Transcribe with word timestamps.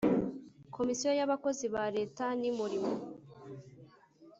Komisiyo 0.75 1.09
y 1.19 1.23
abakozi 1.25 1.65
ba 1.75 1.83
Leta 1.97 2.25
nimurimo 2.39 2.91